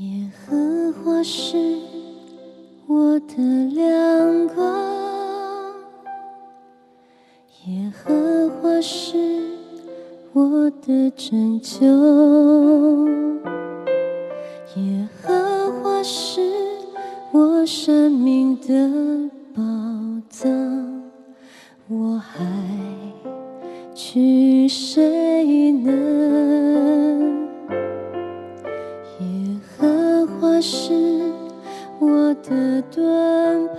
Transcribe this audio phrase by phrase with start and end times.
[0.00, 1.56] 耶和华是
[2.86, 3.34] 我的
[3.74, 5.74] 亮光，
[7.66, 9.16] 耶和华是
[10.32, 11.84] 我的拯救，
[30.60, 30.92] 是
[32.00, 33.72] 我的盾牌。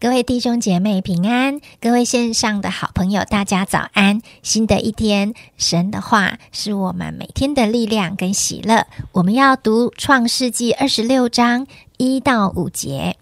[0.00, 4.20] 各位弟兄姐妹平安，各位线上的好朋友，大家早安！
[4.42, 8.86] 新的一天，神的话是我们每天的力量跟喜乐。
[9.12, 13.16] 我们要读创世纪二十六章一到五节。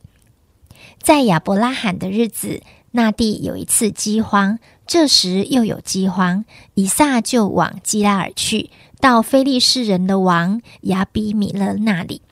[1.00, 8.70] 在亚伯拉罕的日子，那地有一次饥荒，这时又有饥荒，以撒就往基拉尔去，
[9.02, 12.23] 到非利士人的王亚比米勒那里。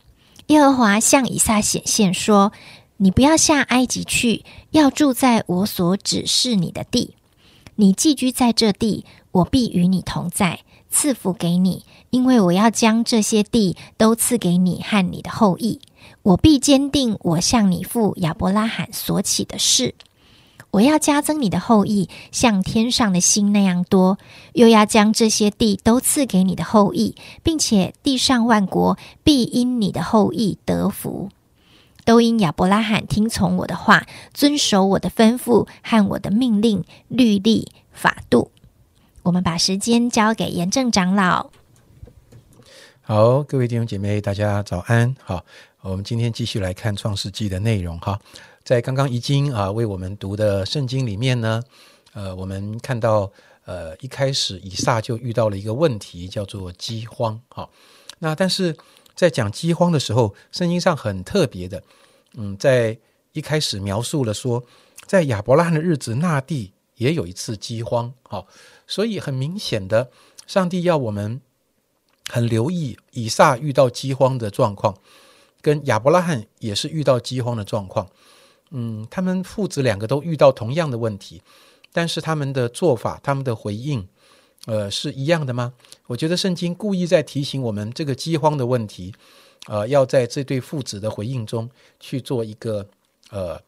[0.47, 2.53] 耶和华向以撒显现说
[2.99, 7.17] ：“你不要下埃及去，要住在我所指示你的地。
[7.75, 15.81] 你寄居在这地，我必与你同在，赐福给你，因为我要将这些地都赐给你和你的后裔。
[16.23, 19.97] 我必坚定我向你父亚伯拉罕所起的事。
[20.73, 24.19] 我要加增你的后裔，像天上的星那样多，
[24.53, 31.31] 又要将这些地都赐给你的后裔，并且地上万国必因你的后裔得福。
[32.05, 38.51] 都因亚伯拉罕听从我的话，遵守我的吩咐和我的命令、律例、法度。
[39.23, 41.51] 我们把时间交给严正长老。
[43.03, 45.15] 好，各位弟兄姐妹，大家早安。
[45.23, 45.45] 好，
[45.83, 47.99] 我们今天继续来看创世纪的内容。
[47.99, 48.19] 哈，
[48.71, 51.61] 在刚刚已经啊为我们读的圣经里面呢，
[52.13, 53.29] 呃，我们看到
[53.65, 57.41] 呃一开始以撒就遇到了一个问题，叫做饥荒。
[57.49, 57.69] 好，
[58.21, 58.77] 那但是
[59.17, 61.83] 在讲饥荒的时候，圣经上很特别的，
[62.35, 62.97] 嗯，在
[63.33, 64.63] 一开始描述了说，
[65.05, 68.15] 在亚伯拉罕的日子，那地也有一次饥荒。
[68.23, 68.47] 好，
[68.87, 70.13] 所以很明显的，
[70.47, 71.41] 上帝要我们
[72.29, 74.97] 很留意以撒遇到饥荒的状况，
[75.61, 78.09] 跟亚伯拉罕也是遇到饥荒的状况。
[78.71, 81.43] 嗯，他们父子两个都遇到同样的问题，
[81.93, 84.07] 但是他们的做法、他们的回应，
[84.67, 85.73] 呃，是一样的吗？
[86.07, 89.13] 我觉得圣经故意在提醒我们这个饥荒的问题，
[89.67, 92.87] 呃，要在这对父子的回应中去做一个
[93.31, 93.61] 呃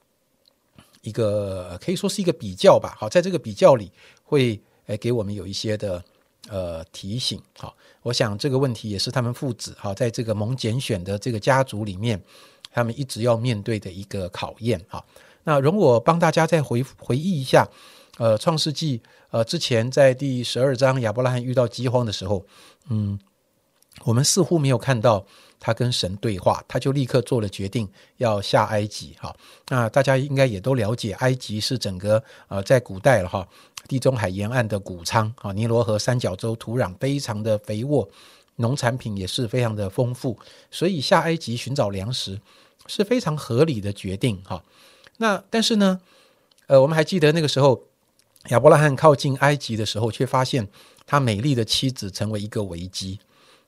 [1.00, 2.94] 一个可以说是一个比较吧。
[2.96, 3.90] 好，在这个比较里
[4.22, 6.04] 会呃给我们有一些的
[6.48, 7.42] 呃提醒。
[7.58, 12.22] 好，我想这个问题也是他们父子好在这个蒙拣选的这个家族里面。
[12.72, 15.04] 他们一直要面对的一个考验哈。
[15.44, 17.68] 那容我帮大家再回回忆一下，
[18.18, 19.00] 呃，创世纪
[19.30, 22.44] 呃之前在第十二章亚伯拉罕遇到饥荒的时候，
[22.88, 23.18] 嗯，
[24.04, 25.24] 我们似乎没有看到
[25.58, 27.88] 他跟神对话，他就立刻做了决定
[28.18, 29.34] 要下埃及哈。
[29.68, 33.46] 那大家应该也都了解，埃及是整个呃在古代了哈，
[33.88, 38.08] 地中海沿岸的谷仓啊，尼罗河三角洲土壤非常的肥沃，
[38.56, 40.38] 农产品也是非常的丰富，
[40.70, 42.40] 所以下埃及寻找粮食。
[42.88, 44.60] 是非常合理的决定哈。
[45.18, 46.00] 那但是呢，
[46.66, 47.80] 呃，我们还记得那个时候
[48.48, 50.66] 亚伯拉罕靠近埃及的时候，却发现
[51.06, 53.20] 他美丽的妻子成为一个危机，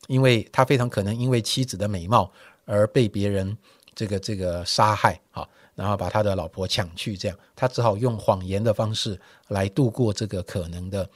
[0.08, 2.28] 因为他非常可能因为妻子的美貌
[2.64, 3.56] 而被别人
[3.94, 9.16] 这个这个杀害哈，然后把他的老婆抢去，这样他只好用谎言的方式
[9.46, 11.08] 来度过这个可能的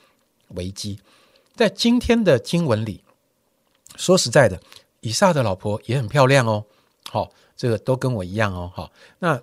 [0.50, 1.00] 危机。
[1.56, 3.02] 在今天的经文里，
[3.98, 4.58] 说实在的，
[5.00, 6.64] 以撒的老婆也很漂亮哦，
[7.10, 7.30] 好。
[7.58, 9.42] 这个都跟我一样哦，好，那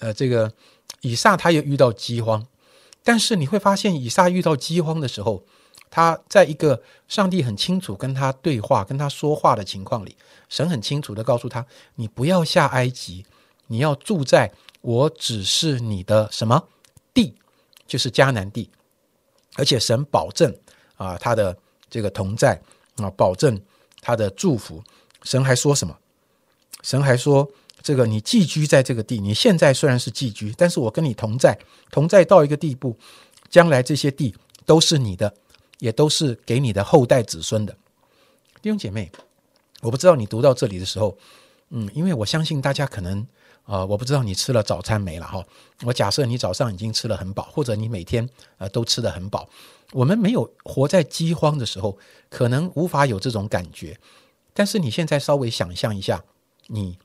[0.00, 0.52] 呃，这个
[1.02, 2.44] 以撒他也遇到饥荒，
[3.04, 5.44] 但是你会发现，以撒遇到饥荒的时候，
[5.88, 10.16] 他在一个上帝很清楚跟他对话、跟他说话的情况里，
[10.48, 11.64] 神很清楚的告诉他：
[11.94, 13.24] 你不要下埃及，
[13.68, 16.64] 你要住在我只是你的什么？
[17.14, 17.32] 地，
[17.86, 18.68] 就是迦南地，
[19.54, 20.52] 而且神保证
[20.96, 21.56] 啊，他的
[21.88, 22.60] 这个同在
[22.96, 23.62] 啊，保证
[24.02, 24.84] 他的祝福。
[25.22, 25.96] 神还说什么？
[26.82, 27.48] 神还说
[27.80, 31.56] ：“这个你寄居在这个地，你现在虽然是寄居，但是我跟你同在，
[31.92, 32.98] 同在到一个地步，
[33.48, 34.34] 将来这些地
[34.66, 35.32] 都是你的，
[35.78, 37.72] 也都是给你的后代子孙的。”
[38.60, 39.12] 弟兄姐妹，
[39.80, 41.16] 我不知道你读到这里的时候，
[41.70, 43.24] 嗯，因为我相信大家可能
[43.64, 45.44] 啊，我不知道你吃了早餐没了哈。
[45.84, 48.28] 我假设你早上已经吃了很饱，或者你每天
[48.58, 49.48] 呃都吃的很饱。
[49.92, 51.98] 我们没有活在饥荒的时候，
[52.28, 53.98] 可能无法有这种感觉。
[54.52, 56.22] 但是你现在稍微想象一下。
[56.68, 56.96] 你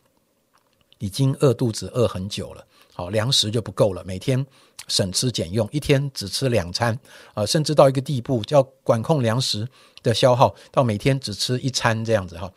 [0.99, 2.63] 已经饿肚子饿很久了，
[2.93, 4.45] 好粮食就不够了，每天
[4.87, 6.97] 省吃俭用，一天只吃两餐，
[7.33, 9.67] 啊，甚至到一个地步，叫管控粮食
[10.03, 12.53] 的消耗，到每天只吃一餐这样子哈。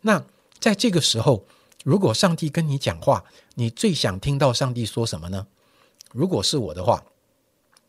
[0.00, 0.22] 那
[0.58, 1.46] 在这个时候，
[1.84, 3.24] 如果上帝跟你讲话，
[3.54, 5.46] 你最想听到上帝说什么呢？
[6.12, 7.02] 如果是我的话，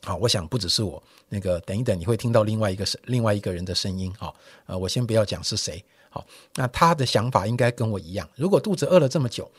[0.04, 4.14] 好，我想不只是我，那个等一等你会听到另外一个声，另外一个人的声音。
[4.18, 4.36] 好，
[4.66, 5.84] 呃，我先不要讲是谁。
[6.10, 8.28] 好，那他的想法应该跟我一样。
[8.36, 9.50] 如果肚子饿了这么久，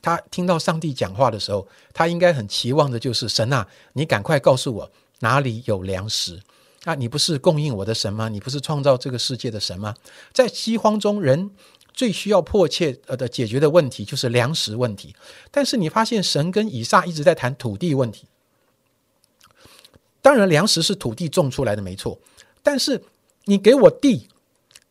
[0.00, 4.90] 他听到上帝讲话的时候，他应该很期望的就是神啊，你赶快告诉我
[5.20, 6.40] 哪里有粮食
[6.84, 6.94] 啊！
[6.94, 8.28] 你不是供应我的神吗？
[8.28, 9.94] 你不是创造这个世界的神吗？
[10.32, 11.50] 在饥荒中，人
[11.98, 15.12] 最需要迫切呃的解决的问题就是粮食问题。
[15.50, 18.26] 但是你发现神跟以撒一直在谈土地问题。
[20.22, 22.18] 当然，粮食是土地种出来的，没错。
[22.62, 23.02] 但是
[23.46, 24.28] 你给我地。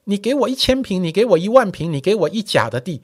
[0.10, 3.02] 你给我一千平，你给我一万平，你给我一甲的地，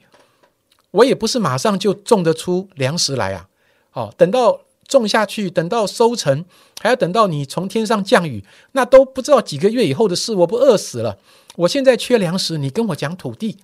[0.90, 3.46] 我也不是马上就种得出粮食来啊！
[3.92, 6.46] 哦，等到种下去，等到收成，
[6.80, 8.42] 还要等到你从天上降雨，
[8.72, 11.18] 那都不知道几个月以后的事，我不饿死了？
[11.56, 13.58] 我现在缺粮食，你跟我讲土地，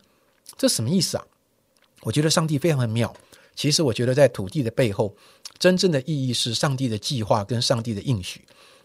[0.57, 1.25] 这什么意思啊？
[2.03, 3.15] 我觉得上帝非常的妙。
[3.55, 5.15] 其实我觉得在土地的背后，
[5.59, 8.45] 真正的意义是上帝的计划跟上帝的应许。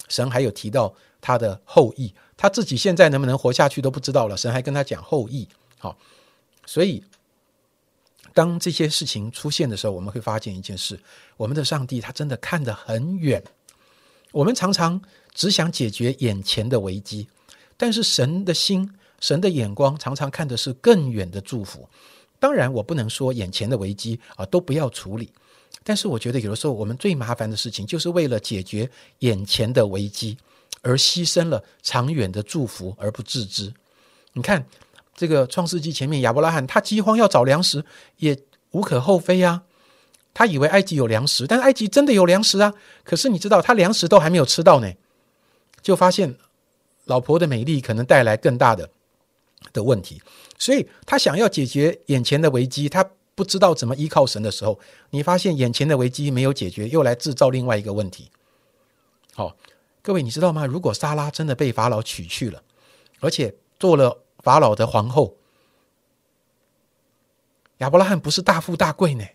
[0.10, 2.14] 神还有提到他的后裔。
[2.38, 5.48] 他自己现在能不能活下去都不知道了，神还跟他讲后裔，
[5.78, 5.98] 好，
[6.66, 7.02] 所以
[8.34, 11.00] 当这些事情出现的时候，我们会发现一件事：
[11.38, 13.42] 我们的上帝他真的看得很远。
[14.34, 15.02] 我们常常
[15.34, 17.30] 只想解决眼前的危机，
[17.78, 18.94] 但是神的心、
[19.26, 21.90] 神的眼光常常看的是更远的祝福。
[22.38, 25.32] 当然，我不能说眼前的危机啊都不要处理，
[25.84, 28.88] 但是我觉得有的时候我们最麻烦的事情，就是为了解决
[29.20, 30.38] 眼前的危机。
[30.84, 33.74] 而牺牲了长远的祝福而不自知。
[34.34, 34.64] 你看，
[35.16, 37.84] 这个创世纪前面，亚伯拉罕他饥荒要找粮食
[38.18, 38.38] 也
[38.70, 39.64] 无可厚非呀。
[40.36, 42.72] 他以为埃及有粮食，但埃及真的有粮食啊。
[43.04, 44.94] 可是你知道，他粮食都还没有吃到呢，
[45.82, 46.36] 就发现
[47.06, 48.88] 老婆的美丽可能带来更大的
[49.74, 50.22] 的问题。
[50.58, 54.80] 所以他想要解决眼前的危机，他不知道怎么依靠神的时候，
[55.10, 58.32] 你发现眼前的危机没有解决，又来制造另外一个问题。
[59.34, 59.56] 好。
[60.02, 60.68] 各位，你知道吗？
[60.68, 62.62] 如果莎拉真的被法老娶去了，
[63.22, 65.36] 而且做了法老的皇后，
[67.80, 69.26] 亚伯拉罕不是大富大贵呢？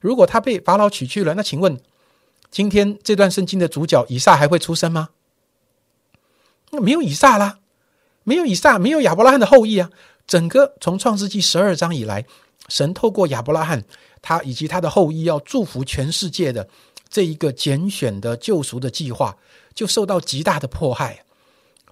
[0.00, 1.78] 如果他被法老娶去了，那请问，
[2.50, 5.10] 今天这段圣经的主角以撒还会出生吗？
[6.70, 7.58] 那没有以撒啦，
[8.24, 9.90] 没有以撒，没有亚伯拉罕的后裔啊！
[10.26, 12.24] 整个从创世纪十二章以来，
[12.68, 13.84] 神透过亚伯拉罕，
[14.20, 16.68] 他以及他的后裔要祝福全世界的。
[17.10, 19.36] 这一个拣选的救赎的计划
[19.74, 21.22] 就受到极大的迫害。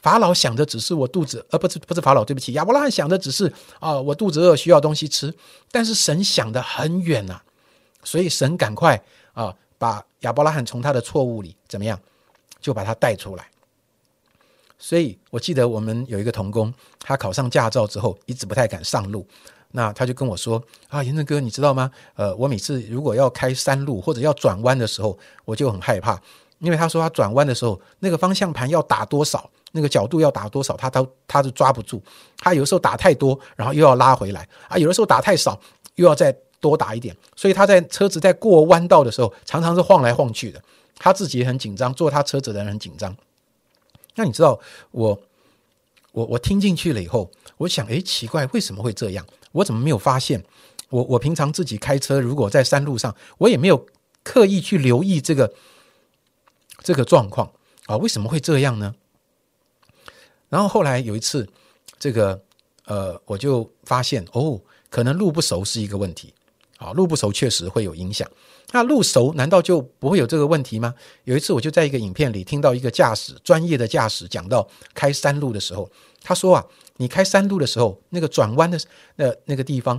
[0.00, 5.34] 法老想的只是我肚子，呃，不是不是法老，对不起，亚伯拉罕想的只是啊，我肚子饿需要东西吃。
[5.70, 7.38] 但是神想的很远呐，
[8.02, 8.98] 所以神赶快
[9.34, 12.00] 啊，把亚伯拉罕从他的错误里怎么样，
[12.62, 13.46] 就把他带出来。
[14.82, 19.24] 所以我记得我们有一个童工，他考上驾照之后，一直不太敢上路。
[19.72, 21.88] 那他就跟我说：“啊，严正哥，你知道吗？
[22.16, 26.20] 呃，我每次如果要开山路或者要转弯的时候，我就很害怕，
[26.58, 32.02] 因为他说他转弯的时候，那个方向盘要打多少，那个角度要打多少，他都他都抓不住。
[32.38, 35.60] 他有时候打太多，然后又要拉回来啊；有的时候打太少，
[35.94, 37.16] 又要再多打一点。
[37.36, 40.60] 所以他在车子在过弯道的时候，常常是晃来晃去的。
[40.96, 43.16] 他自己也很紧张，坐他车子的人很紧张。
[44.20, 45.18] 那你知道我
[46.12, 50.44] 我我听进去了以后，我想，哎，奇怪，为什么会这样？”我怎么没有发现？
[50.90, 53.86] 我我平常自己开车，如果在山路上，我也没有
[54.22, 55.54] 刻意去留意这个
[56.82, 57.50] 这个状况
[57.86, 57.96] 啊？
[57.96, 58.94] 为什么会这样呢？
[60.50, 61.48] 然后后来有一次，
[61.98, 62.42] 这个
[62.84, 64.60] 呃，我就发现哦，
[64.90, 66.34] 可能路不熟是一个问题
[66.76, 68.30] 啊，路不熟确实会有影响。
[68.72, 70.94] 那路熟难道就不会有这个问题吗？
[71.24, 75.90] 有一次我就在一个影片里听到一个驾驶专业的驾驶讲到开山路的时候，
[76.22, 76.64] 他说啊。
[77.00, 78.78] 你开山路的时候，那个转弯的
[79.16, 79.98] 那那个地方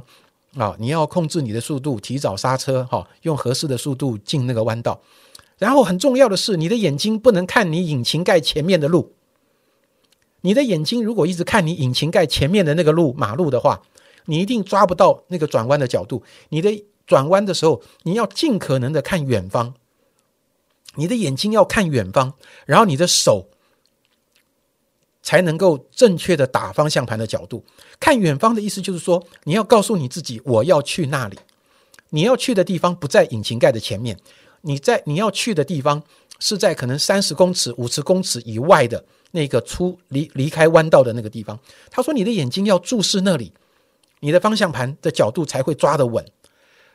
[0.56, 5.01] 啊，你要控制你的速度，提早刹车，哈，用合适的速度进那个弯道。
[5.58, 9.16] 然后很重要的是，你的眼睛不能看你引擎盖前面的路。
[10.42, 13.82] 你的眼睛如果一直看你引擎盖前面的那个路马路的话，
[14.25, 16.22] 你一定抓不到那个转弯的角度。
[16.50, 19.74] 你的转弯的时候，你要尽可能的看远方。
[20.96, 22.34] 你的眼睛要看远方，
[22.65, 23.50] 然后你的手。
[25.24, 27.63] 才能够正确的打方向盘的角度，
[28.00, 31.38] 看远方的意思就是说，你要告诉你自己，我要去那里。
[32.10, 34.18] 你要去的地方不在引擎盖的前面，
[34.62, 36.01] 你在你要去的地方
[36.39, 41.60] 是在可能三十公尺、五十公尺以外的那个出离离开弯道的那个地方。
[41.91, 43.53] 他说，你的眼睛要注视那里，
[44.22, 46.25] 你的方向盘的角度才会抓得稳。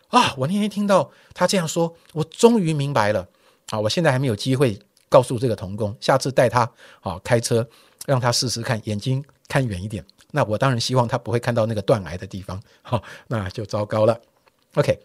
[0.08, 0.34] 啊！
[0.36, 3.28] 我那天听到他这样说，我终于明白了。
[3.70, 6.70] 啊，我现在还没有机会告诉这个童工，下次带他
[7.00, 7.68] 啊开车。
[8.06, 14.20] 让他试试看，眼睛看远一点，那我当然希望他不会看到那个断崖的地方， 好，那就糟糕了。
[14.74, 14.96] OK，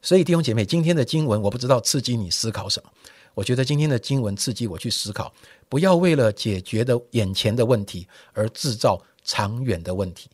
[0.00, 2.90] 所以弟兄姐妹，今天的经文我不知道刺激你思考什么。
[3.34, 5.34] 我觉得今天的经文刺激我去思考，
[5.68, 10.30] 不要为了解决的眼前的问题而制造长远的问题。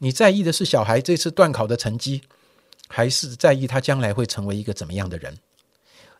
[0.00, 2.20] 你在意的是小孩这次断考的成绩，
[2.92, 5.38] 还是在意他将来会成为一个怎么样的人？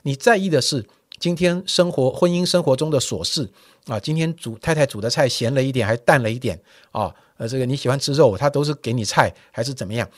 [0.02, 0.86] 你在意的是
[1.18, 3.50] 今天生活、婚姻生活中的琐事
[3.86, 3.98] 啊？
[3.98, 6.58] 今天煮太太煮的菜咸了一点，还淡了一点
[6.92, 7.12] 啊？
[7.36, 10.08] 呃，这个你喜欢吃肉，他都是给你菜，还是怎么样？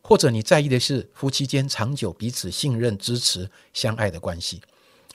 [0.00, 4.62] 或者你在意的是夫妻间长久彼此信任、支持、相爱的关系？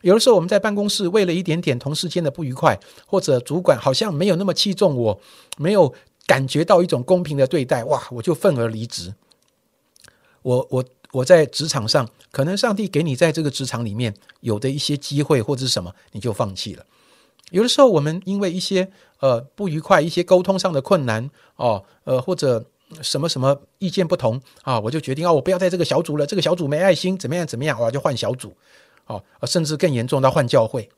[0.02, 5.20] 有的时候我们在办公室为了一点点同事间的不愉快，或者主管好像没有那么器重我，
[5.58, 5.92] 没有
[6.28, 9.14] 感觉到一种公平的对待，哇，我就愤而离职。
[10.44, 16.86] 我我我在职场上，可能上帝给你在这个职场里面有的一些机会或者是什么，你就放弃了。
[17.50, 22.66] 有的时候我们因为一些呃不愉快、一些沟通上的困难哦，呃或者
[23.02, 28.56] 什么什么意见不同啊，我就决定哦，我不要在这个小组了，这个小组没爱心，怎么样怎么样，我就换小组。
[29.06, 30.90] 哦，甚至更严重到换教会。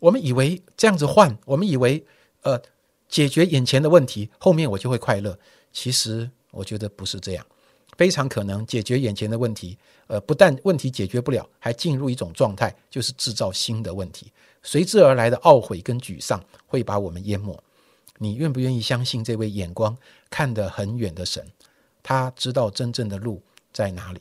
[0.00, 2.04] 我们以为这样子换，我们以为
[2.42, 2.60] 呃
[3.08, 5.38] 解决眼前的问题，后面我就会快乐。
[5.72, 7.46] 其实我觉得不是这样，
[7.96, 14.32] 非常可能解决眼前的问题，呃，不但问题解决不了，还进入一种状态，就是制造新的问题，
[14.62, 17.62] 随之而来的懊悔跟沮丧会把我们淹没。
[18.18, 19.96] 你愿不愿意相信这位眼光
[20.30, 21.44] 看得很远的神？
[22.02, 24.20] 他知道真正的路在哪里？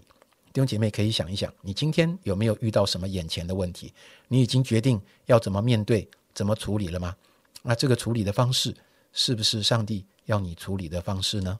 [0.53, 3.93] 弟兄姐妹可以想一想，你今天有没有遇到什么眼前的问题？
[4.27, 7.15] 你已经决定要怎么面对、怎么处理了吗？
[7.63, 8.75] 那这个处理的方式
[9.13, 11.59] 是不是上帝要你处理的方式呢？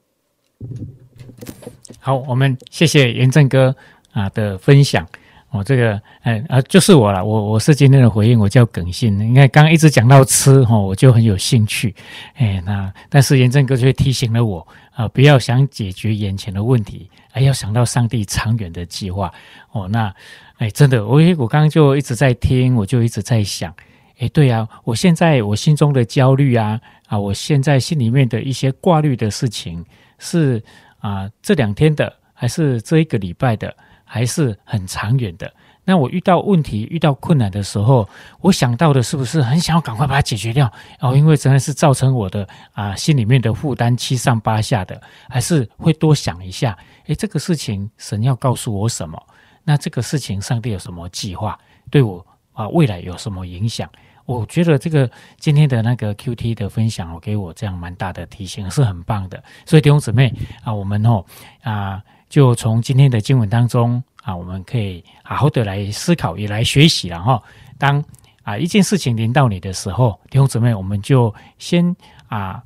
[1.99, 3.75] 好，我们谢谢严正哥
[4.11, 5.07] 啊的分享。
[5.49, 7.25] 我这个，哎啊，就是我了。
[7.25, 9.17] 我我是今天的回应，我叫耿信。
[9.19, 11.93] 你看，刚刚一直讲到吃哈，我就很有兴趣。
[12.35, 19.29] 哎，那但是严正哥却提醒了我啊，不要想解决眼前的问题，哎要想到上帝长远的计划。
[19.73, 20.13] 哦，那
[20.55, 23.75] 哎，真的，我我刚刚就一直在听，我就一直在想，
[24.19, 29.83] 哎，对啊，我现在我心中的焦虑啊啊，我现在心里面的一些挂虑的事情，
[30.17, 30.63] 是
[31.01, 33.75] 啊这两天的，还是这一个礼拜的？
[34.05, 35.53] 还是很长远的。
[35.83, 38.07] 那我遇到问题、遇到困难的时候，
[38.39, 40.71] 我想到的是不是很想要赶快把它解决掉？
[40.99, 46.77] 哦，因为真的是造成我的啊心里面的负担七上八下的，还是会多想一下？
[47.07, 49.21] 诶，这个事情神要告诉我什么？
[49.63, 51.57] 那这个事情上帝有什么计划？
[51.89, 53.89] 对我啊未来有什么影响？
[54.25, 59.43] 我觉得这个今天的那个 Q T 的分享，给我这样蛮大的提醒，是很棒的。
[59.65, 61.23] 所以弟兄姊妹啊，我们哦
[61.61, 62.01] 啊。
[62.31, 67.43] 就从今天的经文当中啊，我们可以好好的来思考，也来学习了哈。
[67.77, 68.01] 当
[68.43, 71.93] 啊一件事情临到你的时候，弟兄姊妹，我们就先
[72.29, 72.63] 啊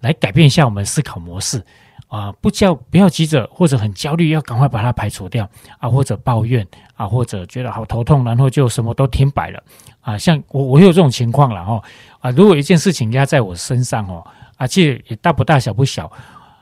[0.00, 1.64] 来改变一下我们思考模式
[2.08, 5.48] 啊，不叫不要急着或者很焦虑，要赶快把它排除掉
[5.78, 9.62] 啊，或者抱怨啊，或者觉得好头痛，然后就什么都停摆了
[10.00, 10.16] 啊。
[10.16, 11.82] 像我我有这种情况了哈
[12.20, 14.24] 啊，如果一件事情压在我身上哦
[14.56, 16.10] 啊，其实也大不大小不小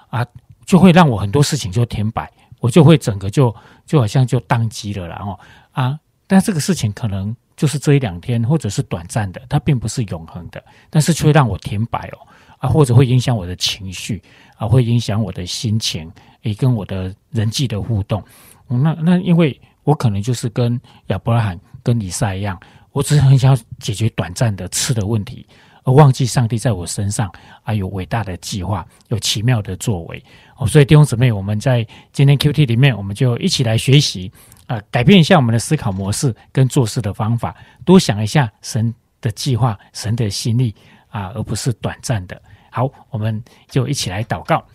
[0.09, 0.25] 啊，
[0.65, 2.31] 就会让我很多事情就停摆。
[2.61, 5.39] 我就会整个就就好像就宕机了，然后
[5.73, 12.19] 啊，但这个事情可能就是这一两天或者是短暂的，它并不是永恒的，但是却让我停摆哦
[12.65, 14.23] 啊，或者会影响我的情绪
[14.57, 18.25] 啊，会影响我的心情，也跟我的人际的互动。
[18.67, 22.59] 那那因为我可能就是跟亚伯拉罕跟以撒一样，
[22.93, 25.47] 我只是很想要解决短暂的吃的问题。
[25.87, 27.31] 而忘记上帝在我身上
[27.63, 30.25] 啊有伟大的计划，有奇妙的作为
[30.57, 34.33] 哦，所以弟兄姊妹，我们在今天 Q T 里面，我们就一起来学习
[34.67, 37.55] 啊，改变一下我们的思考模式跟做事的方法，
[37.85, 40.75] 多想一下神的计划、神的心意
[41.11, 42.41] 啊，而不是短暂的。
[42.75, 44.67] 好，我们就一起来祷告，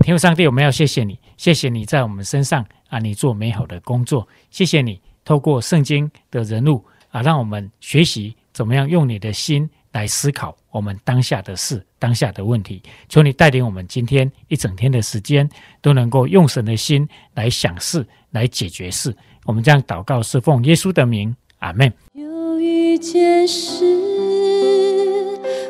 [0.00, 9.68] 天父上帝，我们要谢谢你，谢谢你在我们身上啊，你做美好的工作，谢谢你透过圣经的人物啊，让我们学习怎么样用你的心。
[9.92, 12.82] 来思考我们当下的事、当下的问题。
[13.08, 15.48] 求你带领我们今天一整天的时间，
[15.80, 19.16] 都能够用神的心来想事、来解决事。
[19.46, 21.90] 我们将祷告是奉耶稣的名，阿门。
[22.12, 24.05] 有一件事，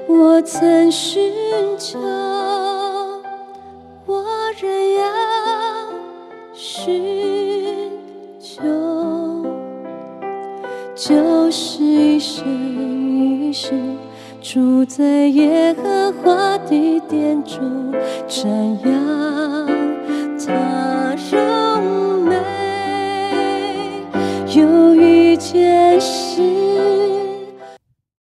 [0.09, 1.33] 我曾寻
[1.79, 1.99] 求，
[4.07, 4.25] 我
[4.61, 5.03] 仍要
[6.55, 7.91] 寻
[8.41, 8.63] 求，
[10.95, 12.45] 就是一生
[13.49, 13.73] 一世。
[14.41, 17.93] 住在耶和华的殿中，
[18.29, 18.47] 瞻
[18.89, 19.06] 仰